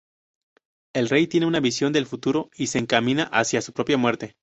El 0.95 1.09
rey 1.09 1.27
tiene 1.27 1.45
una 1.45 1.59
visión 1.59 1.93
del 1.93 2.07
futuro 2.07 2.49
y 2.57 2.65
se 2.65 2.79
encamina 2.79 3.25
hacia 3.25 3.61
su 3.61 3.71
propia 3.71 3.97
muerte. 3.99 4.35